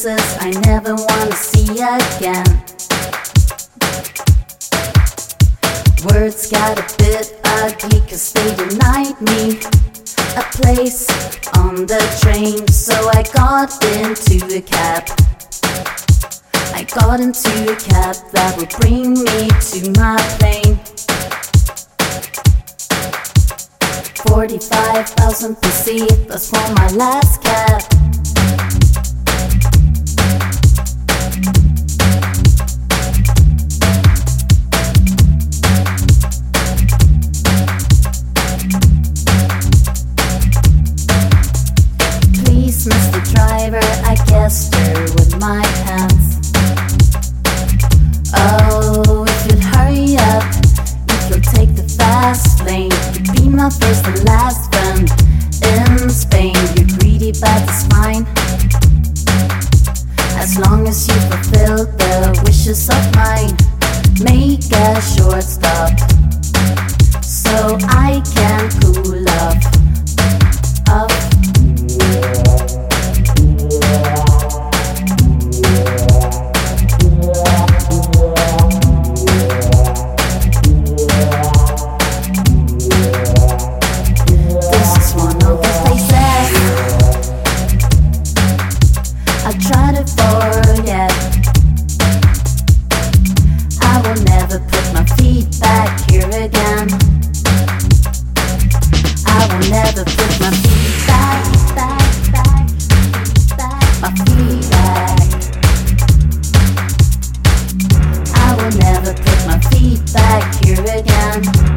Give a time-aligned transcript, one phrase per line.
[0.00, 2.46] places I never wanna see again.
[6.06, 9.58] Words got a bit ugly cause they denied me
[10.36, 11.08] a place
[11.56, 15.04] on the train, so I got into a cab.
[16.74, 20.78] I got into a cab that would bring me to my plane.
[24.28, 27.97] 45,000 PC, that's for my last cab.
[44.48, 46.40] You're with my hands.
[48.34, 50.42] Oh, if you'd hurry up,
[51.06, 55.06] if you'll take the fast lane, you'd be my first and last friend
[55.68, 56.56] in Spain.
[56.74, 58.24] You're greedy, but it's fine.
[60.40, 63.52] As long as you fulfill the wishes of mine,
[64.24, 65.92] make a short stop
[67.22, 69.28] so I can cool.
[69.28, 69.77] Off.
[94.08, 96.88] Will never put my feet back here again.
[99.26, 105.20] I will never put my feet back, back, back, feet back, my feet back.
[108.34, 111.67] I will never put my feet back here again.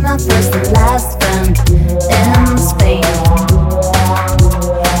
[0.00, 1.56] My first and last friend
[2.10, 3.04] in Spain.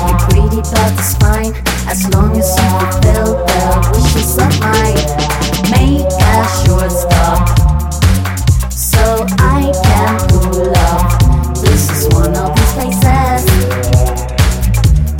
[0.04, 1.52] You're greedy, but fine
[1.88, 3.62] as long as you fulfill the
[3.92, 4.98] wishes of mine.
[5.70, 7.42] Make a short stop
[8.70, 11.62] so I can cool off.
[11.62, 13.44] This is one of these places.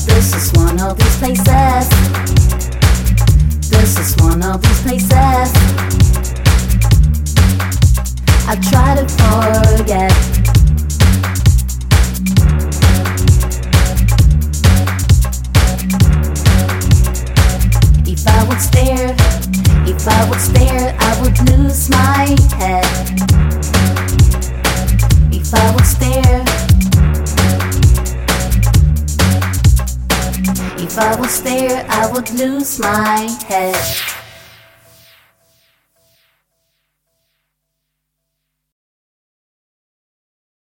[0.07, 1.89] This is one of these places.
[3.71, 5.94] This is one of these places.
[18.55, 19.17] Would stare,
[19.85, 22.87] if I would stare, I would lose my head.
[25.33, 26.45] If I would stare,
[30.79, 34.14] if I would stare, I would lose my head.